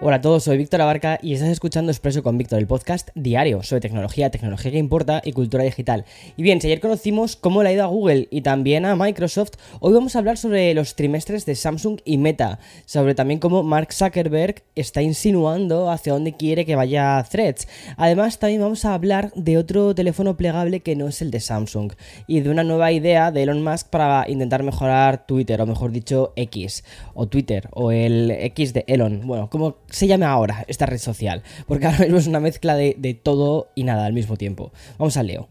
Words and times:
Hola 0.00 0.16
a 0.16 0.20
todos, 0.20 0.44
soy 0.44 0.58
Víctor 0.58 0.80
Abarca 0.80 1.18
y 1.22 1.34
estás 1.34 1.48
escuchando 1.48 1.90
Expreso 1.90 2.22
con 2.22 2.38
Víctor, 2.38 2.60
el 2.60 2.68
podcast 2.68 3.08
diario 3.16 3.64
sobre 3.64 3.80
tecnología, 3.80 4.30
tecnología 4.30 4.70
que 4.70 4.78
importa 4.78 5.20
y 5.24 5.32
cultura 5.32 5.64
digital. 5.64 6.04
Y 6.36 6.44
bien, 6.44 6.60
si 6.60 6.68
ayer 6.68 6.78
conocimos 6.78 7.34
cómo 7.34 7.64
le 7.64 7.70
ha 7.70 7.72
ido 7.72 7.82
a 7.82 7.88
Google 7.88 8.28
y 8.30 8.42
también 8.42 8.84
a 8.84 8.94
Microsoft, 8.94 9.54
hoy 9.80 9.92
vamos 9.92 10.14
a 10.14 10.20
hablar 10.20 10.38
sobre 10.38 10.72
los 10.72 10.94
trimestres 10.94 11.46
de 11.46 11.56
Samsung 11.56 11.98
y 12.04 12.16
Meta, 12.16 12.60
sobre 12.84 13.16
también 13.16 13.40
cómo 13.40 13.64
Mark 13.64 13.92
Zuckerberg 13.92 14.62
está 14.76 15.02
insinuando 15.02 15.90
hacia 15.90 16.12
dónde 16.12 16.36
quiere 16.36 16.64
que 16.64 16.76
vaya 16.76 17.20
Threads. 17.28 17.66
Además, 17.96 18.38
también 18.38 18.60
vamos 18.60 18.84
a 18.84 18.94
hablar 18.94 19.32
de 19.34 19.58
otro 19.58 19.96
teléfono 19.96 20.36
plegable 20.36 20.78
que 20.78 20.94
no 20.94 21.08
es 21.08 21.22
el 21.22 21.32
de 21.32 21.40
Samsung 21.40 21.94
y 22.28 22.38
de 22.38 22.50
una 22.50 22.62
nueva 22.62 22.92
idea 22.92 23.32
de 23.32 23.42
Elon 23.42 23.64
Musk 23.64 23.88
para 23.88 24.30
intentar 24.30 24.62
mejorar 24.62 25.26
Twitter, 25.26 25.60
o 25.60 25.66
mejor 25.66 25.90
dicho, 25.90 26.34
X, 26.36 26.84
o 27.14 27.26
Twitter, 27.26 27.68
o 27.72 27.90
el 27.90 28.30
X 28.30 28.72
de 28.72 28.84
Elon. 28.86 29.26
Bueno, 29.26 29.50
como 29.50 29.87
se 29.90 30.06
llame 30.06 30.26
ahora 30.26 30.64
esta 30.68 30.86
red 30.86 30.98
social, 30.98 31.42
porque 31.66 31.86
ahora 31.86 31.98
mismo 32.00 32.18
es 32.18 32.26
una 32.26 32.40
mezcla 32.40 32.74
de, 32.74 32.94
de 32.98 33.14
todo 33.14 33.70
y 33.74 33.84
nada 33.84 34.06
al 34.06 34.12
mismo 34.12 34.36
tiempo. 34.36 34.72
Vamos 34.98 35.16
al 35.16 35.26
Leo. 35.26 35.48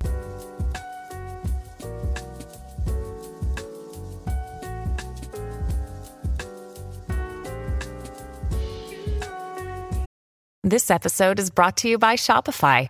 This 10.63 10.91
episode 10.91 11.39
is 11.39 11.49
brought 11.49 11.77
to 11.77 11.87
you 11.87 11.97
by 11.97 12.17
Shopify. 12.17 12.89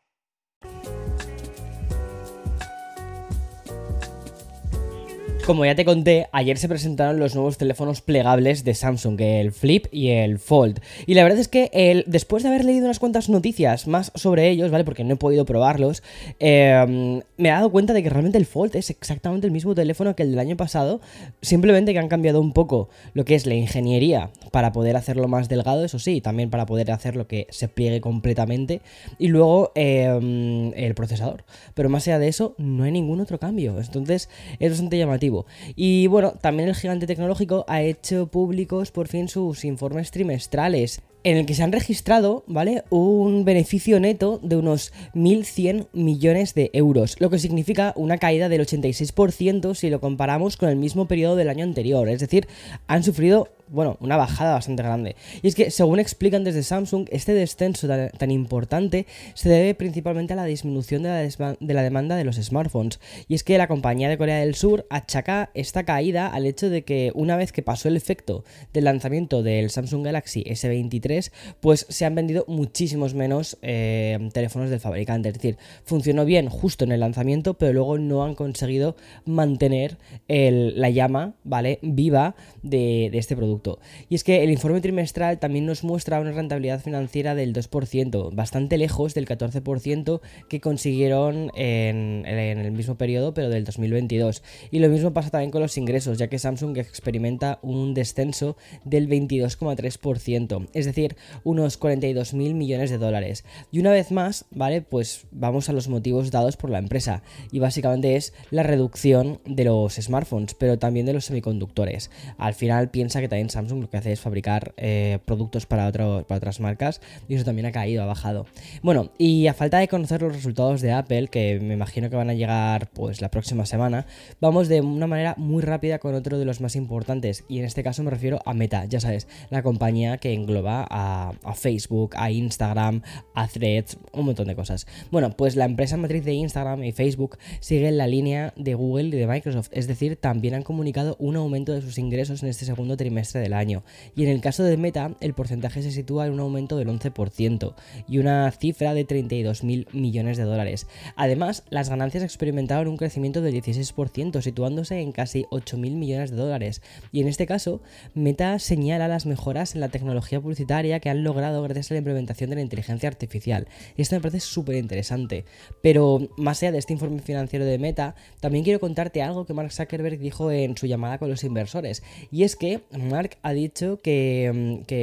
Como 5.45 5.65
ya 5.65 5.73
te 5.73 5.85
conté, 5.85 6.27
ayer 6.31 6.57
se 6.57 6.69
presentaron 6.69 7.19
los 7.19 7.33
nuevos 7.33 7.57
teléfonos 7.57 8.01
plegables 8.01 8.63
de 8.63 8.75
Samsung, 8.75 9.19
el 9.19 9.51
Flip 9.51 9.87
y 9.91 10.09
el 10.09 10.37
Fold. 10.37 10.79
Y 11.07 11.15
la 11.15 11.23
verdad 11.23 11.39
es 11.39 11.47
que 11.47 11.71
el, 11.73 12.03
después 12.05 12.43
de 12.43 12.49
haber 12.49 12.63
leído 12.63 12.85
unas 12.85 12.99
cuantas 12.99 13.27
noticias 13.27 13.87
más 13.87 14.11
sobre 14.13 14.49
ellos, 14.49 14.69
¿vale? 14.69 14.83
Porque 14.83 15.03
no 15.03 15.15
he 15.15 15.17
podido 15.17 15.43
probarlos, 15.43 16.03
eh, 16.39 17.21
me 17.37 17.49
he 17.49 17.51
dado 17.51 17.71
cuenta 17.71 17.93
de 17.93 18.03
que 18.03 18.09
realmente 18.09 18.37
el 18.37 18.45
Fold 18.45 18.75
es 18.75 18.91
exactamente 18.91 19.47
el 19.47 19.51
mismo 19.51 19.73
teléfono 19.73 20.15
que 20.15 20.23
el 20.23 20.29
del 20.29 20.39
año 20.39 20.55
pasado, 20.55 21.01
simplemente 21.41 21.91
que 21.91 21.99
han 21.99 22.07
cambiado 22.07 22.39
un 22.39 22.53
poco 22.53 22.89
lo 23.13 23.25
que 23.25 23.33
es 23.33 23.47
la 23.47 23.55
ingeniería 23.55 24.29
para 24.51 24.71
poder 24.71 24.95
hacerlo 24.95 25.27
más 25.27 25.49
delgado, 25.49 25.83
eso 25.83 25.97
sí, 25.97 26.21
también 26.21 26.51
para 26.51 26.67
poder 26.67 26.91
hacer 26.91 27.15
lo 27.15 27.27
que 27.27 27.47
se 27.49 27.67
pliegue 27.67 27.99
completamente, 27.99 28.81
y 29.17 29.27
luego 29.27 29.71
eh, 29.73 30.71
el 30.75 30.93
procesador. 30.93 31.45
Pero 31.73 31.89
más 31.89 32.07
allá 32.07 32.19
de 32.19 32.27
eso, 32.27 32.53
no 32.59 32.83
hay 32.83 32.91
ningún 32.91 33.21
otro 33.21 33.39
cambio. 33.39 33.79
Entonces 33.79 34.29
es 34.59 34.69
bastante 34.69 34.97
llamativo. 34.97 35.30
Y 35.75 36.07
bueno, 36.07 36.33
también 36.41 36.69
el 36.69 36.75
gigante 36.75 37.07
tecnológico 37.07 37.65
ha 37.67 37.81
hecho 37.81 38.27
públicos 38.27 38.91
por 38.91 39.07
fin 39.07 39.27
sus 39.27 39.65
informes 39.65 40.11
trimestrales 40.11 41.01
en 41.23 41.37
el 41.37 41.45
que 41.45 41.53
se 41.53 41.63
han 41.63 41.71
registrado, 41.71 42.43
¿vale? 42.47 42.83
Un 42.89 43.45
beneficio 43.45 43.99
neto 43.99 44.39
de 44.41 44.57
unos 44.57 44.91
1.100 45.13 45.87
millones 45.93 46.53
de 46.53 46.69
euros, 46.73 47.15
lo 47.19 47.29
que 47.29 47.39
significa 47.39 47.93
una 47.95 48.17
caída 48.17 48.49
del 48.49 48.61
86% 48.61 49.75
si 49.75 49.89
lo 49.89 49.99
comparamos 49.99 50.57
con 50.57 50.69
el 50.69 50.75
mismo 50.75 51.07
periodo 51.07 51.35
del 51.35 51.49
año 51.49 51.63
anterior. 51.63 52.09
Es 52.09 52.19
decir, 52.19 52.47
han 52.87 53.03
sufrido 53.03 53.49
bueno, 53.71 53.97
una 54.01 54.17
bajada 54.17 54.53
bastante 54.53 54.83
grande. 54.83 55.15
Y 55.41 55.47
es 55.47 55.55
que, 55.55 55.71
según 55.71 55.99
explican 55.99 56.43
desde 56.43 56.61
Samsung, 56.61 57.07
este 57.09 57.33
descenso 57.33 57.87
tan, 57.87 58.31
importante 58.31 59.07
se 59.33 59.49
debe 59.49 59.73
principalmente 59.75 60.33
a 60.33 60.35
la 60.35 60.45
disminución 60.45 61.03
de 61.03 61.09
la, 61.09 61.55
de 61.59 61.73
la, 61.73 61.81
demanda 61.81 62.17
de 62.17 62.25
los 62.25 62.35
smartphones. 62.35 62.99
Y 63.27 63.35
es 63.35 63.43
que 63.43 63.57
la 63.57 63.67
compañía 63.67 64.09
de 64.09 64.17
Corea 64.17 64.39
del 64.39 64.55
Sur 64.55 64.85
achaca 64.89 65.51
esta 65.53 65.83
caída 65.83 66.27
al 66.27 66.45
hecho 66.45 66.69
de 66.69 66.83
que 66.83 67.11
una 67.15 67.37
vez 67.37 67.51
que 67.53 67.61
pasó 67.61 67.87
el 67.87 67.95
efecto 67.95 68.43
del 68.73 68.83
lanzamiento 68.83 69.41
del 69.41 69.69
Samsung 69.69 70.03
Galaxy 70.03 70.43
S23, 70.43 71.10
pues 71.59 71.85
se 71.89 72.05
han 72.05 72.15
vendido 72.15 72.45
muchísimos 72.47 73.13
menos 73.13 73.57
eh, 73.61 74.17
teléfonos 74.33 74.69
del 74.69 74.79
fabricante. 74.79 75.29
Es 75.29 75.35
decir, 75.35 75.57
funcionó 75.83 76.25
bien 76.25 76.49
justo 76.49 76.85
en 76.85 76.91
el 76.91 76.99
lanzamiento, 76.99 77.55
pero 77.55 77.73
luego 77.73 77.97
no 77.97 78.23
han 78.23 78.35
conseguido 78.35 78.95
mantener 79.25 79.97
la 80.27 80.89
llama, 80.89 81.35
¿vale? 81.43 81.79
Viva 81.81 82.35
de, 82.63 83.09
de 83.11 83.17
este 83.17 83.35
producto. 83.35 83.79
Y 84.09 84.15
es 84.15 84.23
que 84.23 84.43
el 84.43 84.51
informe 84.51 84.81
trimestral 84.81 85.39
también 85.39 85.65
nos 85.65 85.83
muestra 85.83 86.19
una 86.19 86.31
rentabilidad 86.31 86.81
financiera 86.81 87.35
del 87.35 87.53
2%, 87.53 88.33
bastante 88.33 88.77
lejos 88.77 89.13
del 89.13 89.27
14% 89.27 90.21
que 90.49 90.61
consiguieron 90.61 91.51
en, 91.55 92.23
en, 92.25 92.59
el 92.59 92.71
mismo 92.71 92.95
periodo, 92.95 93.33
pero 93.33 93.49
del 93.49 93.63
2022. 93.63 94.43
Y 94.71 94.79
lo 94.79 94.89
mismo 94.89 95.13
pasa 95.13 95.29
también 95.29 95.51
con 95.51 95.61
los 95.61 95.77
ingresos, 95.77 96.17
ya 96.17 96.27
que 96.27 96.39
Samsung 96.39 96.77
experimenta 96.77 97.59
un 97.61 97.93
descenso 97.93 98.57
del 98.83 99.07
22,3%, 99.07 100.67
es 100.73 100.85
decir, 100.85 101.00
unos 101.43 101.79
42.000 101.79 102.53
millones 102.53 102.89
de 102.89 102.97
dólares. 102.97 103.43
Y 103.71 103.79
una 103.79 103.91
vez 103.91 104.11
más, 104.11 104.45
¿vale? 104.51 104.81
Pues 104.81 105.25
vamos 105.31 105.69
a 105.69 105.73
los 105.73 105.87
motivos 105.87 106.31
dados 106.31 106.57
por 106.57 106.69
la 106.69 106.79
empresa. 106.79 107.23
Y 107.51 107.59
básicamente 107.59 108.15
es 108.15 108.33
la 108.49 108.63
reducción 108.63 109.39
de 109.45 109.65
los 109.65 109.95
smartphones, 109.95 110.53
pero 110.53 110.77
también 110.79 111.05
de 111.05 111.13
los 111.13 111.25
semiconductores. 111.25 112.09
Al 112.37 112.53
final 112.53 112.89
piensa 112.89 113.21
que 113.21 113.27
también 113.27 113.49
Samsung 113.49 113.81
lo 113.81 113.89
que 113.89 113.97
hace 113.97 114.11
es 114.11 114.19
fabricar 114.19 114.73
eh, 114.77 115.19
productos 115.25 115.65
para, 115.65 115.87
otro, 115.87 116.25
para 116.27 116.37
otras 116.37 116.59
marcas 116.59 117.01
y 117.27 117.35
eso 117.35 117.45
también 117.45 117.65
ha 117.65 117.71
caído, 117.71 118.03
ha 118.03 118.05
bajado. 118.05 118.45
Bueno, 118.81 119.11
y 119.17 119.47
a 119.47 119.53
falta 119.53 119.79
de 119.79 119.87
conocer 119.87 120.21
los 120.21 120.35
resultados 120.35 120.81
de 120.81 120.91
Apple, 120.91 121.27
que 121.27 121.59
me 121.59 121.73
imagino 121.73 122.09
que 122.09 122.15
van 122.15 122.29
a 122.29 122.33
llegar 122.33 122.89
pues 122.89 123.21
la 123.21 123.29
próxima 123.29 123.65
semana, 123.65 124.05
vamos 124.39 124.67
de 124.67 124.81
una 124.81 125.07
manera 125.07 125.35
muy 125.37 125.61
rápida 125.61 125.99
con 125.99 126.15
otro 126.15 126.37
de 126.37 126.45
los 126.45 126.61
más 126.61 126.75
importantes 126.75 127.43
y 127.47 127.59
en 127.59 127.65
este 127.65 127.83
caso 127.83 128.03
me 128.03 128.11
refiero 128.11 128.41
a 128.45 128.53
Meta, 128.53 128.85
ya 128.85 128.99
sabes, 128.99 129.27
la 129.49 129.63
compañía 129.63 130.17
que 130.17 130.33
engloba 130.33 130.83
a, 130.91 131.33
Facebook, 131.55 132.11
a 132.15 132.31
Instagram, 132.31 133.01
a 133.33 133.47
Threads, 133.47 133.97
un 134.11 134.25
montón 134.25 134.47
de 134.47 134.55
cosas. 134.55 134.85
Bueno, 135.09 135.31
pues 135.31 135.55
la 135.55 135.65
empresa 135.65 135.97
matriz 135.97 136.25
de 136.25 136.33
Instagram 136.33 136.83
y 136.83 136.91
Facebook 136.91 137.37
sigue 137.59 137.87
en 137.87 137.97
la 137.97 138.07
línea 138.07 138.53
de 138.57 138.73
Google 138.73 139.05
y 139.05 139.11
de 139.11 139.27
Microsoft, 139.27 139.69
es 139.71 139.87
decir, 139.87 140.17
también 140.17 140.53
han 140.53 140.63
comunicado 140.63 141.15
un 141.19 141.35
aumento 141.35 141.73
de 141.73 141.81
sus 141.81 141.97
ingresos 141.97 142.43
en 142.43 142.49
este 142.49 142.65
segundo 142.65 142.97
trimestre 142.97 143.41
del 143.41 143.53
año. 143.53 143.83
Y 144.15 144.23
en 144.23 144.29
el 144.29 144.41
caso 144.41 144.63
de 144.63 144.77
Meta, 144.77 145.15
el 145.21 145.33
porcentaje 145.33 145.81
se 145.81 145.91
sitúa 145.91 146.27
en 146.27 146.33
un 146.33 146.41
aumento 146.41 146.77
del 146.77 146.89
11% 146.89 147.73
y 148.07 148.17
una 148.17 148.51
cifra 148.51 148.93
de 148.93 149.07
32.000 149.07 149.93
millones 149.93 150.37
de 150.37 150.43
dólares. 150.43 150.87
Además, 151.15 151.63
las 151.69 151.89
ganancias 151.89 152.23
experimentaron 152.23 152.87
un 152.87 152.97
crecimiento 152.97 153.41
del 153.41 153.55
16%, 153.55 154.41
situándose 154.41 154.99
en 154.99 155.11
casi 155.11 155.43
8.000 155.51 155.91
millones 155.91 156.31
de 156.31 156.37
dólares. 156.37 156.81
Y 157.11 157.21
en 157.21 157.27
este 157.27 157.45
caso, 157.45 157.81
Meta 158.13 158.59
señala 158.59 159.07
las 159.07 159.25
mejoras 159.25 159.75
en 159.75 159.81
la 159.81 159.89
tecnología 159.89 160.41
publicitaria 160.41 160.80
que 160.99 161.09
han 161.09 161.23
logrado 161.23 161.61
gracias 161.63 161.91
a 161.91 161.93
la 161.93 161.99
implementación 161.99 162.49
de 162.49 162.55
la 162.57 162.61
inteligencia 162.61 163.07
artificial. 163.07 163.67
Esto 163.97 164.15
me 164.15 164.21
parece 164.21 164.39
súper 164.39 164.75
interesante. 164.75 165.45
Pero 165.81 166.29
más 166.37 166.61
allá 166.61 166.71
de 166.71 166.79
este 166.79 166.93
informe 166.93 167.21
financiero 167.21 167.65
de 167.65 167.77
Meta, 167.77 168.15
también 168.39 168.63
quiero 168.63 168.79
contarte 168.79 169.21
algo 169.21 169.45
que 169.45 169.53
Mark 169.53 169.71
Zuckerberg 169.71 170.19
dijo 170.19 170.51
en 170.51 170.77
su 170.77 170.87
llamada 170.87 171.17
con 171.17 171.29
los 171.29 171.43
inversores. 171.43 172.03
Y 172.31 172.43
es 172.43 172.55
que 172.55 172.81
Mark 172.91 173.37
ha 173.41 173.53
dicho 173.53 173.99
que, 174.01 174.51
mm, 174.53 174.93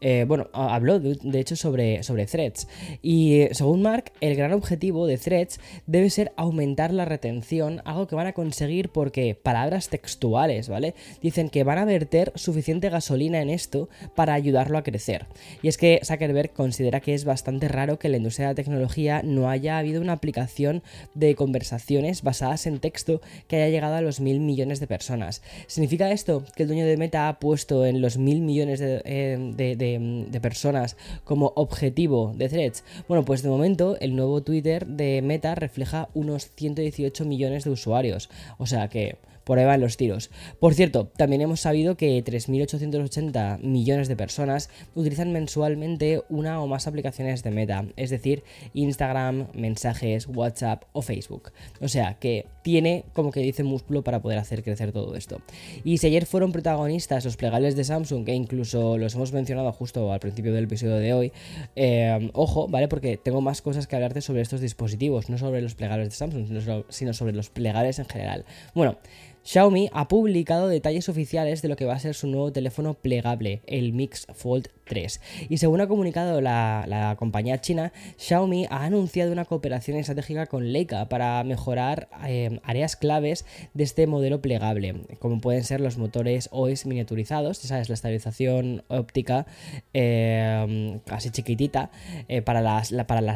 eh, 0.00 0.24
bueno, 0.26 0.48
habló 0.52 1.00
de, 1.00 1.40
hecho 1.40 1.56
sobre, 1.56 2.02
sobre 2.02 2.26
Threads. 2.26 2.68
Y 3.02 3.46
según 3.52 3.82
Mark, 3.82 4.12
el 4.20 4.36
gran 4.36 4.52
objetivo 4.52 5.06
de 5.06 5.18
Threads 5.18 5.60
debe 5.86 6.10
ser 6.10 6.32
aumentar 6.36 6.92
la 6.92 7.04
retención, 7.04 7.80
algo 7.84 8.06
que 8.06 8.14
van 8.14 8.26
a 8.26 8.32
conseguir 8.32 8.90
porque, 8.90 9.34
palabras 9.34 9.88
textuales, 9.88 10.68
¿vale? 10.68 10.94
Dicen 11.22 11.48
que 11.48 11.64
van 11.64 11.78
a 11.78 11.84
verter 11.84 12.32
suficiente 12.34 12.90
gasolina 12.90 13.40
en 13.40 13.50
esto 13.50 13.88
para 14.14 14.34
ayudarlo 14.34 14.78
a 14.78 14.82
crecer. 14.82 14.97
Y 15.62 15.68
es 15.68 15.76
que 15.76 16.00
Zuckerberg 16.04 16.52
considera 16.52 17.00
que 17.00 17.14
es 17.14 17.24
bastante 17.24 17.68
raro 17.68 17.98
que 17.98 18.08
en 18.08 18.12
la 18.12 18.18
industria 18.18 18.48
de 18.48 18.52
la 18.52 18.56
tecnología 18.56 19.22
no 19.22 19.48
haya 19.48 19.78
habido 19.78 20.00
una 20.00 20.14
aplicación 20.14 20.82
de 21.14 21.34
conversaciones 21.34 22.22
basadas 22.22 22.66
en 22.66 22.80
texto 22.80 23.20
que 23.46 23.56
haya 23.56 23.68
llegado 23.68 23.94
a 23.94 24.00
los 24.00 24.20
mil 24.20 24.40
millones 24.40 24.80
de 24.80 24.86
personas. 24.86 25.42
¿Significa 25.66 26.10
esto 26.10 26.44
que 26.56 26.64
el 26.64 26.68
dueño 26.68 26.86
de 26.86 26.96
Meta 26.96 27.28
ha 27.28 27.38
puesto 27.38 27.86
en 27.86 28.00
los 28.00 28.18
mil 28.18 28.40
millones 28.40 28.80
eh, 28.82 29.38
de, 29.56 30.40
personas 30.40 30.96
como 31.24 31.52
objetivo 31.56 32.32
de 32.36 32.48
threads? 32.48 32.84
Bueno, 33.08 33.24
pues 33.24 33.42
de 33.42 33.48
momento 33.48 33.96
el 34.00 34.16
nuevo 34.16 34.42
Twitter 34.42 34.86
de 34.86 35.22
Meta 35.22 35.54
refleja 35.54 36.08
unos 36.14 36.50
118 36.54 37.24
millones 37.24 37.64
de 37.64 37.70
usuarios. 37.70 38.30
O 38.58 38.66
sea 38.66 38.88
que 38.88 39.16
por 39.48 39.58
ahí 39.58 39.64
van 39.64 39.80
los 39.80 39.96
tiros. 39.96 40.30
Por 40.60 40.74
cierto, 40.74 41.06
también 41.16 41.40
hemos 41.40 41.60
sabido 41.60 41.96
que 41.96 42.22
3.880 42.22 43.60
millones 43.60 44.06
de 44.06 44.14
personas 44.14 44.68
utilizan 44.94 45.32
mensualmente 45.32 46.22
una 46.28 46.60
o 46.60 46.66
más 46.66 46.86
aplicaciones 46.86 47.42
de 47.42 47.50
Meta, 47.50 47.86
es 47.96 48.10
decir, 48.10 48.44
Instagram, 48.74 49.46
mensajes, 49.54 50.26
WhatsApp 50.26 50.84
o 50.92 51.00
Facebook. 51.00 51.52
O 51.80 51.88
sea 51.88 52.18
que 52.20 52.44
tiene, 52.60 53.06
como 53.14 53.30
que 53.30 53.40
dice, 53.40 53.62
músculo 53.64 54.04
para 54.04 54.20
poder 54.20 54.38
hacer 54.38 54.62
crecer 54.62 54.92
todo 54.92 55.16
esto. 55.16 55.40
Y 55.82 55.96
si 55.96 56.08
ayer 56.08 56.26
fueron 56.26 56.52
protagonistas 56.52 57.24
los 57.24 57.38
plegables 57.38 57.74
de 57.74 57.84
Samsung, 57.84 58.26
que 58.26 58.34
incluso 58.34 58.98
los 58.98 59.14
hemos 59.14 59.32
mencionado 59.32 59.72
justo 59.72 60.12
al 60.12 60.20
principio 60.20 60.52
del 60.52 60.64
episodio 60.64 60.96
de 60.96 61.14
hoy, 61.14 61.32
eh, 61.74 62.30
ojo, 62.34 62.68
¿vale? 62.68 62.86
Porque 62.86 63.16
tengo 63.16 63.40
más 63.40 63.62
cosas 63.62 63.86
que 63.86 63.96
hablarte 63.96 64.20
sobre 64.20 64.42
estos 64.42 64.60
dispositivos, 64.60 65.30
no 65.30 65.38
sobre 65.38 65.62
los 65.62 65.74
plegables 65.74 66.10
de 66.10 66.16
Samsung, 66.16 66.84
sino 66.90 67.14
sobre 67.14 67.32
los 67.32 67.48
plegables 67.48 67.98
en 67.98 68.04
general. 68.04 68.44
Bueno, 68.74 68.98
Xiaomi 69.48 69.88
ha 69.94 70.08
publicado 70.08 70.68
detalles 70.68 71.08
oficiales 71.08 71.62
de 71.62 71.68
lo 71.68 71.76
que 71.76 71.86
va 71.86 71.94
a 71.94 71.98
ser 71.98 72.14
su 72.14 72.26
nuevo 72.26 72.52
teléfono 72.52 72.92
plegable, 72.92 73.62
el 73.66 73.94
Mix 73.94 74.26
Fold 74.34 74.68
3. 74.84 75.22
Y 75.48 75.56
según 75.56 75.80
ha 75.80 75.88
comunicado 75.88 76.42
la, 76.42 77.16
compañía 77.18 77.58
china, 77.58 77.94
Xiaomi 78.18 78.66
ha 78.68 78.84
anunciado 78.84 79.32
una 79.32 79.46
cooperación 79.46 79.96
estratégica 79.96 80.44
con 80.48 80.70
Leica 80.70 81.08
para 81.08 81.42
mejorar 81.44 82.10
eh, 82.26 82.60
áreas 82.62 82.96
claves 82.96 83.46
de 83.72 83.84
este 83.84 84.06
modelo 84.06 84.42
plegable, 84.42 84.96
como 85.18 85.40
pueden 85.40 85.64
ser 85.64 85.80
los 85.80 85.96
motores 85.96 86.50
OIS 86.52 86.84
miniaturizados, 86.84 87.62
ya 87.62 87.68
sabes, 87.68 87.88
la 87.88 87.94
estabilización 87.94 88.84
óptica 88.88 89.46
eh, 89.94 91.00
casi 91.06 91.30
chiquitita 91.30 91.90
eh, 92.28 92.42
para, 92.42 92.60
las, 92.60 92.92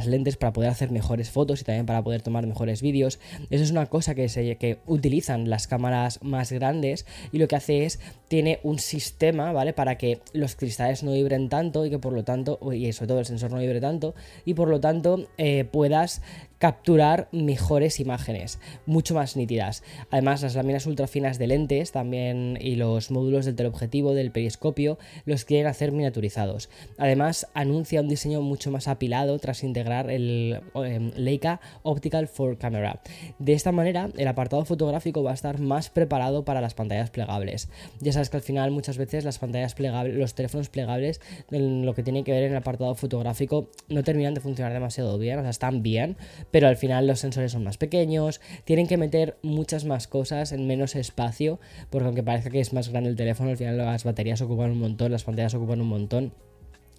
lentes 0.07 0.37
para 0.37 0.53
poder 0.53 0.69
hacer 0.69 0.91
mejores 0.91 1.31
fotos 1.31 1.63
y 1.63 1.65
también 1.65 1.87
para 1.87 2.05
poder 2.05 2.21
tomar 2.21 2.47
mejores 2.47 2.83
vídeos. 2.83 3.19
Eso 3.49 3.65
es 3.65 3.71
una 3.71 3.87
cosa 3.87 4.15
que 4.15 4.79
utilizan 4.87 5.49
las 5.49 5.67
cámaras 5.67 6.02
más 6.23 6.53
grandes 6.53 7.07
y 7.33 7.39
lo 7.39 7.49
que 7.49 7.57
hace 7.57 7.85
es, 7.85 8.01
tiene 8.29 8.61
un 8.63 8.79
sistema, 8.79 9.53
¿vale? 9.53 9.73
Para 9.73 9.99
que 9.99 10.21
los 10.33 10.57
cristales 10.57 11.03
no 11.03 11.13
vibren 11.13 11.49
tanto 11.49 11.85
y 11.85 11.91
que 11.91 11.99
por 11.99 12.13
lo 12.13 12.25
tanto, 12.25 12.59
y 12.73 12.93
sobre 12.93 13.09
todo 13.09 13.19
el 13.21 13.27
sensor 13.27 13.51
no 13.51 13.59
vibre 13.59 13.81
tanto, 13.81 14.15
y 14.45 14.55
por 14.55 14.69
lo 14.69 14.81
tanto 14.81 15.27
eh, 15.39 15.65
puedas 15.65 16.23
capturar 16.63 17.27
mejores 17.33 17.99
imágenes, 17.99 18.61
mucho 18.87 19.17
más 19.17 19.37
nítidas. 19.37 19.83
Además, 20.13 20.43
las 20.43 20.55
láminas 20.55 20.87
ultra 20.87 21.09
finas 21.09 21.37
de 21.37 21.49
lentes 21.49 21.91
también 21.91 22.57
y 22.61 22.77
los 22.77 23.11
módulos 23.11 23.47
del 23.47 23.57
teleobjetivo 23.57 24.15
del 24.15 24.31
periscopio 24.31 24.97
los 25.25 25.45
quieren 25.45 25.67
hacer 25.67 25.91
miniaturizados. 25.91 26.71
Además, 26.99 27.49
anuncia 27.55 28.01
un 28.01 28.07
diseño 28.07 28.43
mucho 28.43 28.71
más 28.71 28.87
apilado 28.87 29.41
tras 29.41 29.65
integrar 29.65 30.09
el 30.09 30.61
em, 30.77 31.11
Leica 31.17 31.61
Optical 31.83 32.31
4 32.31 32.59
Camera. 32.61 33.03
De 33.41 33.55
esta 33.55 33.73
manera, 33.73 34.11
el 34.17 34.29
apartado 34.29 34.65
fotográfico 34.65 35.25
va 35.25 35.33
a 35.33 35.35
estar 35.35 35.59
más 35.59 35.91
preparado 35.91 36.45
para 36.45 36.61
las 36.61 36.75
pantallas 36.75 37.11
plegables. 37.11 37.71
Ya 37.99 38.13
sabes 38.13 38.31
que 38.31 38.37
al 38.37 38.45
final 38.45 38.71
muchas 38.71 38.99
veces 38.99 39.25
las 39.25 39.41
pantallas 39.41 39.75
plegables, 39.75 40.15
los 40.15 40.37
teléfonos 40.37 40.69
plegables, 40.69 41.21
en 41.51 41.85
lo 41.85 41.95
que 41.95 42.05
tiene 42.05 42.23
que 42.23 42.31
ver 42.31 42.45
en 42.45 42.53
el 42.53 42.59
apartado 42.59 42.95
fotográfico, 42.95 43.69
no 43.89 44.05
terminan 44.05 44.35
de 44.35 44.41
funcionar 44.41 44.73
demasiado 44.73 45.19
bien, 45.19 45.41
o 45.41 45.43
sea, 45.43 45.51
están 45.51 45.83
bien, 45.83 46.17
pero 46.53 46.69
al 46.69 46.77
final 46.77 47.09
los 47.09 47.19
sensores 47.19 47.51
son 47.51 47.65
más 47.65 47.79
pequeños, 47.79 48.41
tienen 48.65 48.87
que 48.87 48.97
meter 48.97 49.37
muchas 49.43 49.85
más 49.85 50.07
cosas 50.07 50.53
en 50.53 50.69
menos 50.69 50.95
espacio, 50.95 51.59
porque 51.91 52.07
aunque 52.07 52.23
parezca 52.23 52.51
que 52.51 52.61
es 52.61 52.73
más 52.73 52.91
grande 52.91 53.11
el 53.11 53.17
teléfono, 53.17 53.51
al 53.51 53.57
final 53.57 53.77
las 53.77 54.05
baterías 54.05 54.41
ocupan 54.41 54.71
un 54.71 54.79
montón, 54.79 55.11
las 55.11 55.25
pantallas 55.25 55.55
ocupan 55.55 55.81
un 55.81 55.89
montón 55.89 56.33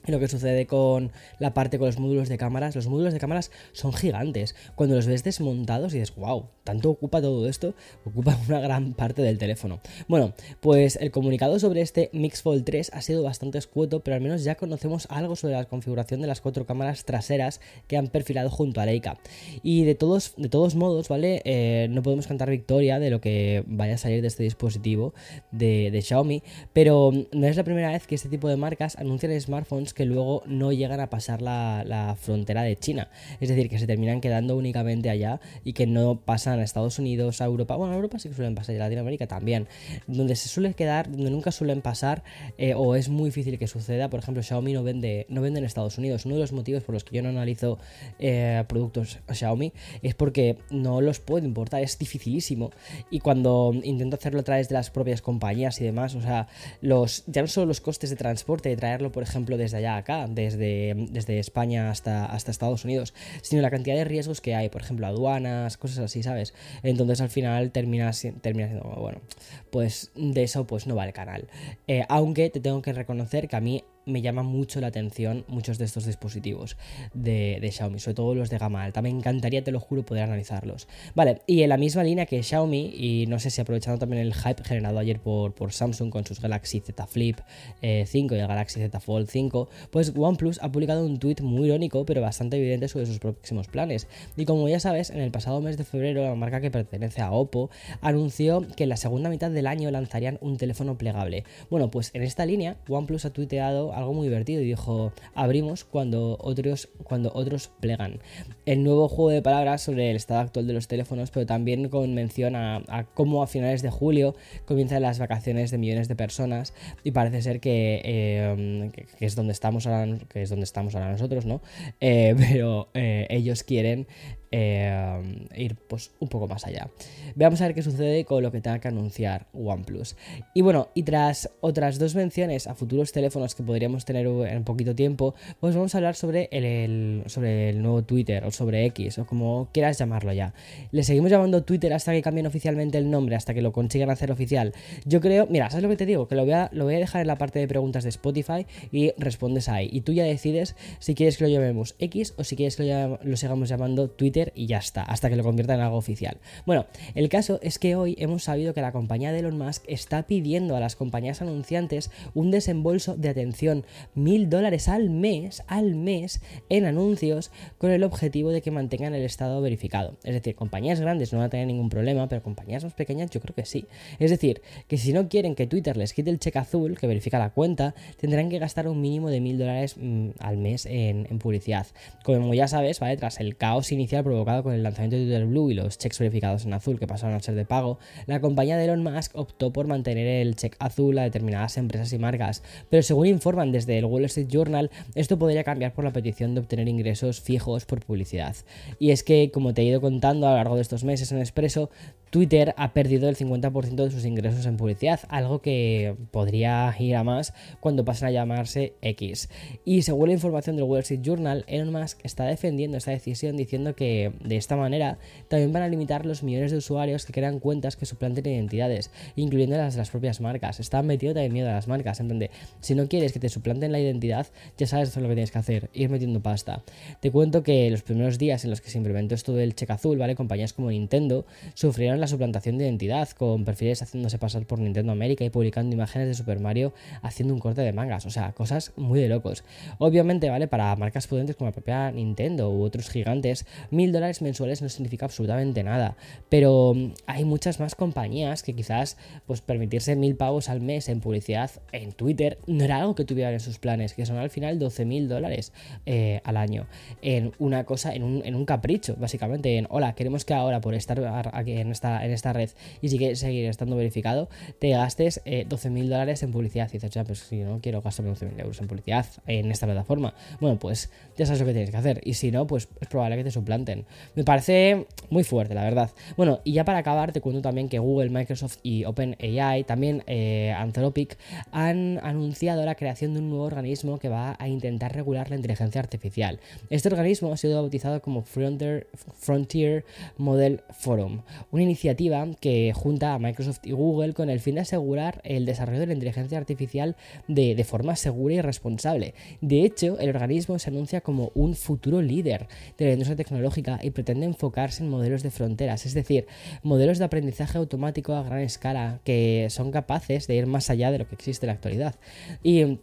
lo 0.06 0.20
que 0.20 0.28
sucede 0.28 0.68
con 0.68 1.12
la 1.40 1.54
parte 1.54 1.78
con 1.78 1.88
los 1.88 2.00
módulos 2.00 2.30
de 2.30 2.38
cámaras, 2.38 2.76
los 2.76 2.88
módulos 2.88 3.14
de 3.14 3.20
cámaras 3.20 3.52
son 3.72 3.94
gigantes. 3.94 4.56
Cuando 4.76 4.96
los 4.96 5.08
ves 5.08 5.24
desmontados 5.24 5.94
y 5.94 6.00
dices, 6.00 6.16
wow, 6.16 6.48
tanto 6.64 6.90
ocupa 6.90 7.22
todo 7.22 7.48
esto, 7.48 7.74
ocupa 8.06 8.38
una 8.48 8.60
gran 8.60 8.94
parte 8.94 9.22
del 9.22 9.38
teléfono. 9.38 9.80
Bueno, 10.08 10.34
pues 10.60 10.98
el 10.98 11.12
comunicado 11.12 11.60
sobre 11.60 11.82
este 11.82 12.10
Mix 12.14 12.42
Fold 12.42 12.64
3 12.66 12.92
ha 12.94 13.02
sido 13.02 13.24
bastante 13.24 13.58
escueto, 13.58 14.02
pero 14.02 14.16
al 14.16 14.22
menos 14.22 14.44
ya 14.44 14.56
conocemos 14.56 15.08
algo 15.10 15.36
sobre 15.36 15.54
la 15.54 15.66
configuración 15.66 16.22
de 16.22 16.28
las 16.28 16.42
cuatro 16.42 16.66
cámaras 16.66 17.06
traseras 17.06 17.62
que 17.88 17.98
han 17.98 18.08
perfilado 18.08 18.50
junto 18.50 18.82
a 18.82 18.86
Leica. 18.86 19.20
Y 19.62 19.86
de 19.86 19.96
todos, 19.96 20.34
de 20.38 20.50
todos 20.50 20.76
modos, 20.76 21.08
¿vale? 21.08 21.42
Eh, 21.46 21.88
no 21.90 22.04
podemos 22.04 22.28
cantar 22.28 22.50
victoria 22.50 23.00
de 23.00 23.10
lo 23.10 23.22
que 23.22 23.64
vaya 23.68 23.96
a 23.96 23.98
salir 23.98 24.22
de 24.22 24.28
este 24.28 24.44
dispositivo 24.44 25.14
de 25.52 26.02
Xiaomi, 26.02 26.44
pero 26.74 27.12
no 27.32 27.48
es 27.48 27.58
la 27.58 27.64
primera 27.64 27.92
vez 27.92 28.08
que 28.08 28.16
este 28.16 28.30
tipo 28.30 28.50
de 28.50 28.58
marcas 28.58 28.98
anuncian 28.98 29.40
smartphones 29.40 29.93
que 29.94 30.06
luego 30.06 30.44
no 30.46 30.72
llegan 30.72 31.00
a 31.00 31.10
pasar 31.10 31.42
la, 31.42 32.16
frontera 32.20 32.64
de 32.64 32.78
China. 32.78 33.10
Es 33.40 33.50
decir, 33.50 33.70
que 33.70 33.80
se 33.80 33.88
terminan 33.88 34.22
quedando 34.22 34.56
únicamente 34.56 35.10
allá 35.10 35.40
y 35.64 35.74
que 35.74 35.88
no 35.88 36.20
pasan 36.20 36.60
a 36.60 36.64
Estados 36.64 37.00
Unidos, 37.00 37.42
a 37.42 37.46
Europa. 37.46 37.76
Bueno, 37.76 37.94
a 37.94 37.96
Europa 37.96 38.20
sí 38.20 38.30
que 38.30 38.36
suelen 38.36 38.56
pasar 38.56 38.76
y 38.76 38.78
a 38.78 38.82
Latinoamérica 38.82 39.28
también. 39.28 39.68
Donde 40.08 40.36
se 40.36 40.50
suele 40.50 40.74
quedar, 40.74 41.12
donde 41.12 41.30
nunca 41.30 41.52
suelen 41.52 41.82
pasar 41.82 42.24
eh, 42.58 42.74
o 42.76 42.96
es 42.96 43.10
muy 43.10 43.26
difícil 43.26 43.58
que 43.58 43.68
suceda. 43.68 44.10
Por 44.10 44.20
ejemplo, 44.20 44.44
Xiaomi 44.44 44.74
no 44.74 44.84
vende, 44.84 45.26
no 45.30 45.42
vende 45.42 45.60
en 45.60 45.66
Estados 45.66 45.98
Unidos. 45.98 46.26
Uno 46.26 46.36
de 46.36 46.42
los 46.42 46.52
motivos 46.52 46.84
por 46.84 46.94
los 46.94 47.04
que 47.04 47.16
yo 47.16 47.24
no 47.24 47.30
analizo 47.30 47.80
eh, 48.20 48.64
productos 48.68 49.20
Xiaomi 49.32 49.74
es 50.02 50.16
porque 50.16 50.58
no 50.70 51.02
los 51.02 51.20
puedo 51.20 51.46
importar. 51.46 51.82
Es 51.82 51.98
dificilísimo. 51.98 52.72
Y 53.10 53.20
cuando 53.20 53.74
intento 53.84 54.16
hacerlo 54.16 54.42
a 54.42 54.44
través 54.44 54.70
de 54.70 54.76
las 54.76 54.90
propias 54.90 55.22
compañías 55.22 55.80
y 55.82 55.84
demás, 55.84 56.16
o 56.16 56.22
sea, 56.22 56.48
los, 56.82 57.24
ya 57.28 57.42
no 57.42 57.48
solo 57.48 57.68
los 57.68 57.82
costes 57.82 58.10
de 58.10 58.16
transporte, 58.16 58.70
de 58.70 58.78
traerlo, 58.78 59.12
por 59.12 59.24
ejemplo, 59.24 59.58
desde 59.58 59.78
allá 59.84 59.98
acá, 59.98 60.28
desde, 60.30 60.94
desde 61.12 61.40
España 61.40 61.90
hasta, 61.90 62.26
hasta 62.26 62.52
Estados 62.52 62.86
Unidos, 62.86 63.14
sino 63.42 63.62
la 63.62 63.70
cantidad 63.70 63.96
de 63.96 64.04
riesgos 64.04 64.42
que 64.42 64.56
hay, 64.56 64.70
por 64.70 64.82
ejemplo, 64.82 65.06
aduanas, 65.08 65.78
cosas 65.78 66.00
así, 66.00 66.24
¿sabes? 66.24 66.54
Entonces 66.84 67.22
al 67.22 67.30
final 67.30 67.72
terminas, 67.72 68.26
termina 68.42 68.68
siendo, 68.68 68.84
bueno, 69.00 69.22
pues 69.70 70.12
de 70.16 70.44
eso 70.44 70.66
pues 70.66 70.88
no 70.88 70.96
va 70.96 71.06
el 71.06 71.14
canal. 71.14 71.48
Eh, 71.88 72.06
aunque 72.10 72.50
te 72.50 72.60
tengo 72.60 72.82
que 72.82 72.94
reconocer 72.94 73.48
que 73.48 73.56
a 73.56 73.62
mí 73.62 73.84
me 74.06 74.22
llama 74.22 74.44
mucho 74.44 74.82
la 74.82 74.88
atención 74.88 75.46
muchos 75.48 75.78
de 75.78 75.86
estos 75.86 76.06
dispositivos 76.06 76.78
de, 77.14 77.70
Xiaomi, 77.72 78.00
sobre 78.00 78.16
todo 78.16 78.36
los 78.36 78.50
de 78.50 78.58
gama 78.58 78.84
alta. 78.84 79.02
Me 79.02 79.10
encantaría, 79.10 79.64
te 79.64 79.72
lo 79.72 79.80
juro, 79.80 80.04
poder 80.04 80.24
analizarlos. 80.24 80.88
Vale, 81.16 81.42
y 81.48 81.62
en 81.62 81.70
la 81.70 81.78
misma 81.78 82.04
línea 82.04 82.26
que 82.26 82.42
Xiaomi, 82.42 82.94
y 82.96 83.26
no 83.28 83.40
sé 83.40 83.50
si 83.50 83.62
aprovechando 83.62 84.00
también 84.00 84.22
el 84.22 84.34
hype 84.34 84.64
generado 84.64 85.00
ayer 85.00 85.20
por, 85.20 85.54
por 85.54 85.74
Samsung 85.74 86.10
con 86.10 86.26
sus 86.26 86.42
Galaxy 86.42 86.80
Z 86.80 87.08
Flip 87.08 87.38
5 87.82 87.82
eh, 87.82 88.06
y 88.14 88.40
el 88.40 88.48
Galaxy 88.48 88.80
Z 88.80 89.00
Fold 89.00 89.30
5, 89.30 89.70
pues 89.92 90.14
OnePlus 90.16 90.60
ha 90.62 90.72
publicado 90.72 91.06
un 91.06 91.20
tweet 91.20 91.38
muy 91.42 91.68
irónico, 91.68 92.06
pero 92.06 92.22
bastante 92.22 92.58
evidente 92.58 92.88
sobre 92.88 93.06
sus 93.06 93.20
próximos 93.20 93.68
planes. 93.68 94.08
Y 94.36 94.46
como 94.46 94.68
ya 94.68 94.80
sabes, 94.80 95.10
en 95.10 95.20
el 95.20 95.32
pasado 95.32 95.62
mes 95.62 95.78
de 95.78 95.84
febrero, 95.84 96.24
la 96.24 96.36
marca 96.36 96.62
que 96.62 96.72
pertenece 96.72 97.22
a 97.22 97.32
Oppo 97.32 97.70
anunció 98.02 98.66
que 98.76 98.84
en 98.84 98.90
la 98.90 98.98
segunda 98.98 99.30
mitad 99.30 99.52
del 99.52 99.68
año 99.68 99.92
lanzarían 99.92 100.38
un 100.42 100.58
teléfono 100.58 100.98
plegable. 100.98 101.44
Bueno, 101.70 101.92
pues 101.92 102.12
en 102.14 102.24
esta 102.24 102.46
línea, 102.46 102.78
OnePlus 102.88 103.26
ha 103.26 103.34
tuiteado 103.34 103.93
algo 103.94 104.14
muy 104.14 104.28
divertido 104.28 104.62
y 104.62 104.66
dijo, 104.66 105.12
abrimos 105.34 105.84
cuando 105.84 106.38
otros, 106.40 106.90
cuando 107.04 107.32
otros 107.34 107.72
plegan. 107.80 108.20
El 108.66 108.84
nuevo 108.84 109.08
juego 109.08 109.30
de 109.32 109.42
palabras 109.42 109.82
sobre 109.82 110.10
el 110.10 110.16
estado 110.16 110.42
actual 110.42 110.68
de 110.68 110.74
los 110.74 110.88
teléfonos, 110.88 111.32
pero 111.32 111.46
también 111.46 111.90
con 111.90 112.14
mención 112.14 112.56
a, 112.56 113.08
cómo 113.14 113.44
a 113.44 113.48
finales 113.48 113.82
de 113.82 113.90
julio 113.90 114.36
comienzan 114.66 115.02
las 115.02 115.20
vacaciones 115.20 115.72
de 115.72 115.78
millones 115.78 116.08
de 116.08 116.16
personas 116.16 116.74
y 117.04 117.12
parece 117.12 117.42
ser 117.42 117.60
que, 117.60 118.02
eh, 118.04 118.92
es 119.20 119.36
donde 119.36 119.54
estamos 119.54 119.88
ahora, 119.88 120.18
que 120.30 120.42
es 120.42 120.50
donde 120.50 120.64
estamos 120.64 120.96
ahora 120.96 121.12
nosotros, 121.12 121.46
¿no? 121.46 121.62
Eh, 122.00 122.36
pero 122.38 122.90
eh, 122.94 123.28
ellos 123.30 123.64
quieren 123.64 124.08
eh, 124.56 125.48
ir 125.56 125.76
pues 125.88 126.12
un 126.20 126.28
poco 126.28 126.48
más 126.48 126.68
allá. 126.68 126.88
Veamos 127.34 127.60
a 127.60 127.66
ver 127.66 127.74
qué 127.74 127.82
sucede 127.82 128.24
con 128.24 128.44
lo 128.44 128.52
que 128.52 128.62
tenga 128.62 128.78
que 128.78 128.88
anunciar 128.88 129.48
OnePlus. 129.52 130.16
Y 130.54 130.62
bueno, 130.62 130.90
y 130.94 131.02
tras 131.02 131.50
otras 131.60 131.98
dos 131.98 132.14
menciones 132.14 132.68
a 132.68 132.76
futuros 132.76 133.12
teléfonos 133.12 133.56
que 133.56 133.64
podríamos 133.64 134.06
tener 134.06 134.28
en 134.28 134.64
poquito 134.64 134.94
tiempo, 134.94 135.34
pues 135.60 135.76
vamos 135.76 135.96
a 135.96 135.98
hablar 135.98 136.16
sobre 136.16 136.50
el, 136.52 137.24
sobre 137.26 137.72
el 137.72 137.82
nuevo 137.82 138.04
Twitter 138.04 138.44
o 138.46 138.52
sobre 138.52 138.86
X 138.86 139.18
o 139.18 139.26
como 139.26 139.70
quieras 139.74 139.98
llamarlo 139.98 140.32
ya. 140.34 140.54
Le 140.92 141.02
seguimos 141.02 141.32
llamando 141.32 141.64
Twitter 141.64 141.92
hasta 141.92 142.12
que 142.12 142.22
cambien 142.22 142.46
oficialmente 142.46 143.00
el 143.00 143.10
nombre, 143.10 143.36
hasta 143.36 143.56
que 143.56 143.64
lo 143.64 143.72
consigan 143.72 144.12
hacer 144.12 144.32
oficial. 144.32 144.74
Yo 145.06 145.20
creo, 145.20 145.48
mira, 145.50 145.72
¿sabes 145.72 145.82
lo 145.82 145.90
que 145.90 145.98
te 145.98 146.06
digo? 146.06 146.28
Que 146.28 146.36
lo 146.36 146.44
voy 146.44 146.54
a, 146.54 146.70
lo 146.74 146.84
voy 146.84 146.94
a 146.94 147.00
dejar 147.00 147.22
en 147.22 147.28
la 147.28 147.40
parte 147.40 147.58
de 147.58 147.68
preguntas 147.68 148.04
de 148.04 148.10
Spotify 148.10 148.68
y 148.92 149.14
respondes 149.18 149.68
ahí. 149.68 149.90
Y 149.92 150.02
tú 150.02 150.14
ya 150.14 150.26
decides 150.26 150.76
si 151.00 151.16
quieres 151.16 151.38
que 151.38 151.46
lo 151.46 151.50
llamemos 151.50 151.96
X 151.98 152.36
o 152.38 152.44
si 152.44 152.56
quieres 152.56 152.76
que 152.76 152.84
lo, 152.84 153.20
lo 153.24 153.36
sigamos 153.36 153.68
llamando 153.68 154.12
Twitter 154.12 154.43
y 154.56 154.66
ya 154.66 154.78
está, 154.78 155.04
hasta 155.04 155.30
que 155.30 155.36
lo 155.36 155.44
convierta 155.44 155.76
en 155.76 155.82
algo 155.82 155.98
oficial. 155.98 156.38
Bueno, 156.66 156.86
el 157.16 157.30
caso 157.30 157.60
es 157.62 157.80
que 157.80 157.96
hoy 157.96 158.16
hemos 158.20 158.44
sabido 158.44 158.74
que 158.74 158.82
la 158.82 158.92
compañía 158.92 159.32
de 159.32 159.40
Elon 159.40 159.58
Musk 159.58 159.84
está 159.88 160.24
pidiendo 160.24 160.76
a 160.76 160.80
las 160.80 160.96
compañías 160.96 161.42
anunciantes 161.42 162.12
un 162.34 162.52
desembolso 162.52 163.16
de 163.16 163.30
atención, 163.30 163.86
mil 164.16 164.50
dólares 164.50 164.88
al 164.88 165.10
mes, 165.10 165.64
al 165.68 165.96
mes, 165.96 166.42
en 166.70 166.86
anuncios, 166.86 167.52
con 167.78 167.92
el 167.92 168.04
objetivo 168.04 168.52
de 168.52 168.62
que 168.62 168.72
mantengan 168.72 169.14
el 169.14 169.24
estado 169.24 169.62
verificado. 169.62 170.18
Es 170.24 170.34
decir, 170.34 170.56
compañías 170.56 171.00
grandes 171.00 171.32
no 171.32 171.40
van 171.40 171.48
a 171.48 171.50
tener 171.50 171.68
ningún 171.68 171.90
problema, 171.90 172.28
pero 172.28 172.44
compañías 172.44 172.84
más 172.84 172.94
pequeñas 172.94 173.30
yo 173.30 173.40
creo 173.40 173.56
que 173.56 173.66
sí. 173.66 173.86
Es 174.20 174.32
decir, 174.32 174.62
que 174.88 174.98
si 174.98 175.14
no 175.14 175.30
quieren 175.30 175.56
que 175.56 175.68
Twitter 175.68 175.98
les 175.98 176.14
quite 176.14 176.30
el 176.30 176.40
cheque 176.40 176.60
azul 176.60 176.98
que 176.98 177.08
verifica 177.08 177.40
la 177.40 177.52
cuenta, 177.52 177.96
tendrán 178.20 178.50
que 178.50 178.60
gastar 178.60 178.88
un 178.88 179.02
mínimo 179.02 179.30
de 179.30 179.42
mil 179.42 179.58
dólares 179.58 179.96
mm, 179.98 180.30
al 180.40 180.58
mes 180.58 180.86
en, 180.86 181.24
publicidad. 181.40 181.88
Como 182.24 182.54
ya 182.54 182.68
sabes, 182.68 183.00
¿vale? 183.00 183.18
Tras 183.18 183.40
el 183.40 183.58
caos 183.58 183.92
inicial 183.92 184.24
provocado 184.34 184.64
con 184.64 184.74
el 184.74 184.82
lanzamiento 184.82 185.16
de 185.16 185.24
Twitter 185.24 185.46
Blue 185.46 185.70
y 185.70 185.76
los 185.76 185.98
checks 185.98 186.18
verificados 186.18 186.66
en 186.66 186.74
azul 186.74 187.00
que 187.00 187.08
pasaron 187.08 187.36
a 187.36 187.40
ser 187.40 187.56
de 187.56 187.66
pago, 187.66 188.00
la 188.26 188.42
compañía 188.42 188.78
de 188.78 188.86
Elon 188.86 189.04
Musk 189.04 189.36
optó 189.36 189.72
por 189.72 189.88
mantener 189.88 190.28
el 190.28 190.56
check 190.56 190.76
azul 190.80 191.18
a 191.20 191.24
determinadas 191.24 191.78
empresas 191.78 192.12
y 192.14 192.18
marcas, 192.18 192.64
pero 192.90 193.04
según 193.04 193.28
informan 193.28 193.72
desde 193.72 193.98
el 194.00 194.06
Wall 194.06 194.26
Street 194.26 194.48
Journal, 194.48 194.90
esto 195.14 195.38
podría 195.38 195.64
cambiar 195.64 195.94
por 195.94 196.04
la 196.04 196.14
petición 196.14 196.56
de 196.56 196.62
obtener 196.62 196.88
ingresos 196.88 197.42
fijos 197.42 197.86
por 197.86 198.04
publicidad. 198.04 198.56
Y 198.98 199.12
es 199.12 199.24
que, 199.24 199.52
como 199.52 199.74
te 199.74 199.84
he 199.84 199.86
ido 199.86 200.02
contando 200.02 200.48
a 200.48 200.52
lo 200.52 200.56
largo 200.58 200.76
de 200.76 200.82
estos 200.82 201.04
meses 201.04 201.32
en 201.32 201.40
Expreso, 201.40 201.92
Twitter 202.34 202.74
ha 202.78 202.94
perdido 202.94 203.30
el 203.30 203.38
50% 203.38 203.94
de 203.94 204.10
sus 204.10 204.26
ingresos 204.26 204.66
en 204.66 204.76
publicidad, 204.76 205.20
algo 205.30 205.62
que 205.62 206.16
podría 206.32 206.96
ir 206.98 207.16
a 207.16 207.24
más 207.24 207.54
cuando 207.80 208.06
pasen 208.06 208.30
a 208.30 208.32
llamarse 208.32 208.96
X. 209.04 209.50
Y 209.86 210.02
según 210.02 210.30
la 210.30 210.34
información 210.34 210.76
del 210.76 210.86
Wall 210.86 211.02
Street 211.02 211.22
Journal, 211.22 211.64
Elon 211.68 211.94
Musk 211.94 212.18
está 212.24 212.46
defendiendo 212.46 212.98
esta 212.98 213.12
decisión 213.12 213.56
diciendo 213.56 213.96
que 213.96 214.32
de 214.44 214.58
esta 214.58 214.76
manera 214.76 215.20
también 215.48 215.72
van 215.74 215.84
a 215.84 215.88
limitar 215.88 216.26
los 216.26 216.42
millones 216.42 216.72
de 216.72 216.78
usuarios 216.78 217.28
que 217.28 217.34
crean 217.34 217.60
cuentas 217.60 217.96
que 217.96 218.08
suplanten 218.08 218.48
identidades, 218.48 219.12
incluyendo 219.36 219.78
las 219.78 219.94
de 219.94 220.00
las 220.00 220.10
propias 220.10 220.42
marcas. 220.42 220.80
Está 220.80 221.04
metido 221.04 221.36
también 221.36 221.54
miedo 221.54 221.70
a 221.70 221.74
las 221.74 221.88
marcas, 221.88 222.20
en 222.20 222.30
donde 222.30 222.50
si 222.80 222.96
no 222.96 223.08
quieres 223.08 223.32
que 223.32 223.40
te 223.40 223.50
suplanten 223.50 223.92
la 223.92 224.00
identidad, 224.00 224.48
ya 224.76 224.88
sabes 224.88 225.16
lo 225.16 225.28
que 225.28 225.36
tienes 225.36 225.52
que 225.52 225.60
hacer, 225.60 225.92
ir 225.94 226.10
metiendo 226.10 226.42
pasta. 226.42 226.82
Te 227.20 227.30
cuento 227.30 227.62
que 227.62 227.92
los 227.92 228.02
primeros 228.02 228.40
días 228.40 228.64
en 228.64 228.72
los 228.72 228.82
que 228.82 228.90
se 228.90 228.98
implementó 228.98 229.36
esto 229.36 229.54
del 229.54 229.76
cheque 229.76 229.94
azul, 229.94 230.18
¿vale? 230.18 230.34
Compañías 230.34 230.74
como 230.74 230.90
Nintendo 230.90 231.46
sufrieron 231.76 232.23
la 232.24 232.28
suplantación 232.28 232.78
de 232.78 232.86
identidad, 232.86 233.30
con 233.30 233.66
perfiles 233.66 234.02
haciéndose 234.02 234.38
pasar 234.38 234.66
por 234.66 234.80
Nintendo 234.80 235.12
América 235.12 235.44
y 235.44 235.50
publicando 235.50 235.94
imágenes 235.94 236.30
de 236.30 236.34
Super 236.34 236.60
Mario 236.60 236.94
haciendo 237.22 237.54
un 237.54 237.60
corte 237.60 237.82
de 237.82 237.92
mangas. 237.92 238.26
O 238.26 238.30
sea, 238.30 238.54
cosas 238.54 238.94
muy 238.96 239.20
de 239.20 239.28
locos. 239.28 239.66
Obviamente, 239.98 240.50
¿vale? 240.50 240.68
Para 240.68 240.96
marcas 240.96 241.28
potentes 241.28 241.58
como 241.58 241.70
la 241.70 241.74
propia 241.74 242.12
Nintendo 242.12 242.72
u 242.72 242.82
otros 242.84 243.10
gigantes, 243.10 243.66
mil 243.92 244.14
dólares 244.14 244.42
mensuales 244.42 244.82
no 244.82 244.88
significa 244.88 245.26
absolutamente 245.26 245.84
nada. 245.84 246.16
Pero 246.48 246.94
mm, 246.96 247.14
hay 247.26 247.44
muchas 247.44 247.82
más 247.82 247.96
compañías 247.96 248.64
que 248.64 248.74
quizás, 248.74 249.18
pues, 249.46 249.60
permitirse 249.60 250.16
mil 250.16 250.38
pavos 250.38 250.70
al 250.70 250.80
mes 250.80 251.10
en 251.10 251.20
publicidad 251.20 251.72
en 251.92 252.14
Twitter 252.14 252.58
no 252.68 252.86
era 252.86 252.98
algo 252.98 253.16
que 253.16 253.26
tuvieran 253.26 253.54
en 253.54 253.60
sus 253.60 253.80
planes, 253.80 254.14
que 254.14 254.26
son 254.26 254.38
al 254.38 254.50
final 254.50 254.80
12 254.80 255.04
mil 255.04 255.28
dólares 255.28 255.74
eh, 256.06 256.40
al 256.46 256.56
año. 256.56 256.88
En 257.22 257.52
una 257.60 257.84
cosa, 257.84 258.16
en 258.16 258.24
un, 258.24 258.42
en 258.46 258.56
un 258.56 258.66
capricho, 258.66 259.16
básicamente. 259.20 259.78
En, 259.78 259.88
hola, 259.90 260.16
queremos 260.16 260.46
que 260.46 260.54
ahora 260.54 260.80
por 260.80 260.96
estar 260.96 261.52
aquí 261.54 261.74
en 261.74 261.92
esta 261.92 262.13
en 262.22 262.32
esta 262.32 262.54
red 262.54 262.70
y 263.02 263.10
si 263.10 263.18
quieres 263.18 263.40
seguir 263.40 263.66
estando 263.66 263.96
verificado, 263.96 264.50
te 264.80 264.90
gastes 264.90 265.42
eh, 265.46 265.66
12 265.68 265.90
mil 265.90 266.10
dólares 266.10 266.44
en 266.44 266.52
publicidad. 266.52 266.90
Y 266.90 266.98
dices, 266.98 267.12
pues 267.26 267.40
si 267.40 267.58
no 267.58 267.80
quiero 267.82 268.02
gastarme 268.02 268.30
12 268.30 268.46
mil 268.48 268.60
euros 268.60 268.80
en 268.82 268.88
publicidad 268.88 269.26
en 269.48 269.72
esta 269.72 269.86
plataforma, 269.86 270.34
bueno, 270.60 270.80
pues 270.80 271.10
ya 271.38 271.46
sabes 271.46 271.62
lo 271.62 271.66
que 271.66 271.74
tienes 271.74 271.92
que 271.92 271.98
hacer. 271.98 272.22
Y 272.24 272.34
si 272.34 272.52
no, 272.52 272.68
pues 272.68 272.88
es 273.00 273.08
probable 273.08 273.38
que 273.38 273.44
te 273.44 273.52
suplanten. 273.52 274.06
Me 274.36 274.44
parece 274.44 275.08
muy 275.30 275.44
fuerte, 275.44 275.74
la 275.74 275.84
verdad. 275.84 276.12
Bueno, 276.38 276.60
y 276.64 276.74
ya 276.74 276.86
para 276.86 277.00
acabar, 277.00 277.32
te 277.32 277.42
cuento 277.42 277.62
también 277.62 277.90
que 277.90 278.00
Google, 278.00 278.30
Microsoft 278.30 278.78
y 278.84 279.06
OpenAI, 279.06 279.84
también 279.84 280.24
eh, 280.28 280.74
Anthropic, 280.78 281.38
han 281.72 282.20
anunciado 282.24 282.86
la 282.86 282.96
creación 282.96 283.34
de 283.34 283.40
un 283.40 283.50
nuevo 283.50 283.66
organismo 283.66 284.20
que 284.20 284.30
va 284.30 284.56
a 284.60 284.68
intentar 284.68 285.14
regular 285.14 285.50
la 285.50 285.56
inteligencia 285.56 286.02
artificial. 286.02 286.60
Este 286.90 287.10
organismo 287.10 287.52
ha 287.52 287.58
sido 287.58 287.82
bautizado 287.82 288.22
como 288.22 288.42
Frontier, 288.42 289.08
Frontier 289.38 290.06
Model 290.38 290.82
Forum, 290.92 291.42
una 291.72 291.84
iniciativa 291.84 292.03
iniciativa 292.04 292.46
que 292.60 292.92
junta 292.94 293.34
a 293.34 293.40
Microsoft 293.40 293.80
y 293.84 293.92
Google 293.92 294.34
con 294.34 294.50
el 294.50 294.60
fin 294.60 294.76
de 294.76 294.82
asegurar 294.82 295.40
el 295.46 295.66
desarrollo 295.66 296.02
de 296.02 296.08
la 296.08 296.14
inteligencia 296.14 296.58
artificial 296.58 297.16
de, 297.48 297.76
de 297.76 297.84
forma 297.86 298.18
segura 298.18 298.56
y 298.56 298.62
responsable. 298.62 299.34
De 299.62 299.84
hecho, 299.84 300.20
el 300.20 300.30
organismo 300.30 300.78
se 300.80 300.90
anuncia 300.90 301.22
como 301.22 301.52
un 301.56 301.76
futuro 301.76 302.22
líder 302.22 302.68
de 302.98 303.06
la 303.06 303.12
industria 303.14 303.38
tecnológica 303.38 304.00
y 304.04 304.10
pretende 304.10 304.46
enfocarse 304.46 305.02
en 305.02 305.10
modelos 305.10 305.44
de 305.44 305.52
fronteras, 305.52 306.06
es 306.06 306.14
decir, 306.14 306.46
modelos 306.82 307.20
de 307.20 307.26
aprendizaje 307.26 307.78
automático 307.78 308.34
a 308.34 308.44
gran 308.44 308.60
escala 308.60 309.22
que 309.24 309.68
son 309.70 309.92
capaces 309.92 310.48
de 310.48 310.56
ir 310.56 310.68
más 310.68 310.90
allá 310.90 311.10
de 311.10 311.20
lo 311.20 311.28
que 311.28 311.36
existe 311.36 311.66
en 311.66 311.68
la 311.68 311.74
actualidad. 311.74 312.16
Y 312.64 313.00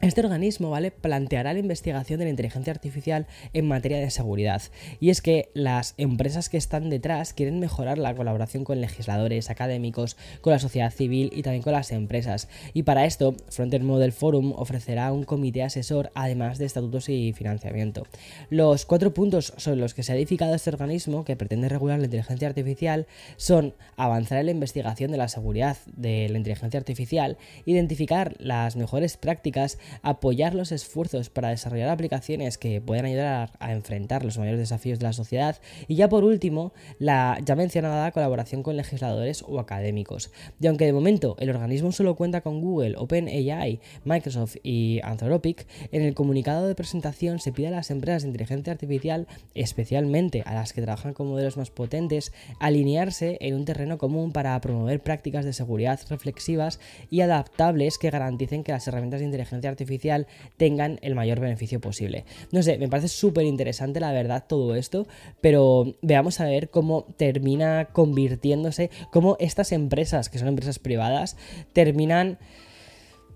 este 0.00 0.22
organismo, 0.22 0.70
¿vale? 0.70 0.90
Planteará 0.90 1.52
la 1.52 1.58
investigación 1.58 2.18
de 2.18 2.24
la 2.24 2.30
inteligencia 2.30 2.72
artificial 2.72 3.26
en 3.52 3.68
materia 3.68 3.98
de 3.98 4.10
seguridad. 4.10 4.62
Y 4.98 5.10
es 5.10 5.20
que 5.20 5.50
las 5.52 5.94
empresas 5.98 6.48
que 6.48 6.56
están 6.56 6.88
detrás 6.88 7.34
quieren 7.34 7.60
mejorar 7.60 7.98
la 7.98 8.14
colaboración 8.14 8.64
con 8.64 8.80
legisladores, 8.80 9.50
académicos, 9.50 10.16
con 10.40 10.52
la 10.52 10.58
sociedad 10.58 10.90
civil 10.90 11.30
y 11.34 11.42
también 11.42 11.62
con 11.62 11.74
las 11.74 11.92
empresas. 11.92 12.48
Y 12.72 12.84
para 12.84 13.04
esto, 13.04 13.34
Frontier 13.50 13.82
Model 13.82 14.12
Forum 14.12 14.54
ofrecerá 14.56 15.12
un 15.12 15.24
comité 15.24 15.62
asesor, 15.62 16.10
además 16.14 16.58
de 16.58 16.64
estatutos 16.64 17.08
y 17.08 17.32
financiamiento. 17.34 18.06
Los 18.48 18.86
cuatro 18.86 19.12
puntos 19.12 19.52
sobre 19.58 19.76
los 19.78 19.92
que 19.92 20.02
se 20.02 20.12
ha 20.12 20.16
edificado 20.16 20.54
este 20.54 20.70
organismo, 20.70 21.24
que 21.24 21.36
pretende 21.36 21.68
regular 21.68 21.98
la 21.98 22.06
inteligencia 22.06 22.48
artificial, 22.48 23.06
son 23.36 23.74
avanzar 23.96 24.38
en 24.38 24.46
la 24.46 24.52
investigación 24.52 25.10
de 25.10 25.18
la 25.18 25.28
seguridad 25.28 25.76
de 25.94 26.28
la 26.30 26.38
inteligencia 26.38 26.78
artificial, 26.78 27.36
identificar 27.66 28.34
las 28.38 28.76
mejores 28.76 29.18
prácticas, 29.18 29.78
apoyar 30.02 30.54
los 30.54 30.72
esfuerzos 30.72 31.30
para 31.30 31.50
desarrollar 31.50 31.88
aplicaciones 31.88 32.58
que 32.58 32.80
puedan 32.80 33.06
ayudar 33.06 33.52
a, 33.58 33.72
enfrentar 33.72 34.24
los 34.24 34.38
mayores 34.38 34.60
desafíos 34.60 34.98
de 34.98 35.06
la 35.06 35.12
sociedad 35.12 35.56
y 35.88 35.94
ya 35.94 36.08
por 36.08 36.24
último 36.24 36.72
la 36.98 37.38
ya 37.44 37.56
mencionada 37.56 38.10
colaboración 38.12 38.62
con 38.62 38.76
legisladores 38.76 39.44
o 39.46 39.60
académicos. 39.60 40.30
Y 40.60 40.66
aunque 40.66 40.86
de 40.86 40.92
momento 40.92 41.36
el 41.38 41.50
organismo 41.50 41.92
solo 41.92 42.16
cuenta 42.16 42.40
con 42.40 42.60
Google, 42.60 42.94
OpenAI, 42.96 43.80
Microsoft 44.04 44.56
y 44.62 45.00
Anthropic, 45.02 45.66
en 45.92 46.02
el 46.02 46.14
comunicado 46.14 46.66
de 46.66 46.74
presentación 46.74 47.38
se 47.38 47.52
pide 47.52 47.68
a 47.68 47.72
las 47.72 47.90
empresas 47.90 48.22
de 48.22 48.28
inteligencia 48.28 48.72
artificial, 48.72 49.26
especialmente 49.54 50.42
a 50.46 50.54
las 50.54 50.72
que 50.72 50.82
trabajan 50.82 51.14
con 51.14 51.28
modelos 51.28 51.56
más 51.56 51.70
potentes, 51.70 52.32
alinearse 52.58 53.38
en 53.40 53.54
un 53.54 53.64
terreno 53.64 53.98
común 53.98 54.32
para 54.32 54.60
promover 54.60 55.02
prácticas 55.02 55.44
de 55.44 55.52
seguridad 55.52 56.00
reflexivas 56.08 56.80
y 57.10 57.20
adaptables 57.20 57.98
que 57.98 58.10
garanticen 58.10 58.64
que 58.64 58.72
las 58.72 58.86
herramientas 58.86 59.20
de 59.20 59.26
inteligencia 59.26 59.70
artificial 59.70 59.79
artificial 59.80 60.26
tengan 60.56 60.98
el 61.02 61.14
mayor 61.14 61.40
beneficio 61.40 61.80
posible. 61.80 62.24
No 62.52 62.62
sé, 62.62 62.78
me 62.78 62.88
parece 62.88 63.08
súper 63.08 63.44
interesante 63.44 64.00
la 64.00 64.12
verdad 64.12 64.44
todo 64.46 64.74
esto, 64.74 65.06
pero 65.40 65.94
veamos 66.02 66.40
a 66.40 66.44
ver 66.44 66.70
cómo 66.70 67.06
termina 67.16 67.86
convirtiéndose, 67.92 68.90
cómo 69.10 69.36
estas 69.40 69.72
empresas, 69.72 70.28
que 70.28 70.38
son 70.38 70.48
empresas 70.48 70.78
privadas, 70.78 71.36
terminan 71.72 72.38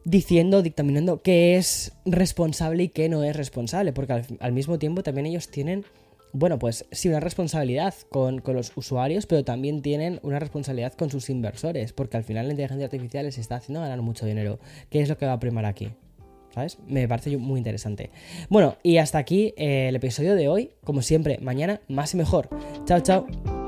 diciendo, 0.05 0.63
dictaminando 0.63 1.23
qué 1.23 1.57
es 1.57 1.93
responsable 2.05 2.85
y 2.85 2.89
qué 2.89 3.09
no 3.09 3.25
es 3.25 3.35
responsable, 3.35 3.93
porque 3.93 4.23
al, 4.39 4.53
mismo 4.53 4.79
tiempo 4.79 5.03
también 5.03 5.27
ellos 5.27 5.49
tienen 5.49 5.85
bueno, 6.37 6.59
pues 6.59 6.85
sí, 6.91 7.09
una 7.09 7.21
responsabilidad 7.21 7.95
con, 8.11 8.41
con, 8.41 8.57
los 8.57 8.73
usuarios, 8.75 9.25
pero 9.25 9.45
también 9.45 9.83
tienen 9.83 10.19
una 10.25 10.41
responsabilidad 10.41 10.93
con 10.95 11.09
sus 11.09 11.31
inversores, 11.31 11.93
porque 11.93 12.17
al 12.17 12.25
final 12.25 12.47
la 12.47 12.55
inteligencia 12.55 12.87
artificial 12.87 13.25
les 13.25 13.39
está 13.39 13.55
haciendo 13.55 13.81
ganar 13.81 14.03
mucho 14.03 14.27
dinero. 14.27 14.59
¿Qué 14.91 15.01
es 15.01 15.09
lo 15.09 15.17
que 15.17 15.27
va 15.27 15.35
a 15.35 15.39
primar 15.39 15.65
aquí? 15.65 15.93
Me 16.87 17.09
parece 17.09 17.37
muy 17.37 17.59
interesante. 17.59 18.11
Bueno, 18.49 18.77
y 18.83 18.99
hasta 18.99 19.19
aquí 19.19 19.55
eh, 19.57 19.89
el 19.89 19.97
episodio 19.97 20.35
de 20.35 20.49
hoy. 20.49 20.71
Como 20.85 21.03
siempre, 21.03 21.39
mañana 21.41 21.81
más 21.89 22.15
y 22.15 22.17
mejor. 22.17 22.49
Chao, 22.85 23.01
chao. 23.01 23.64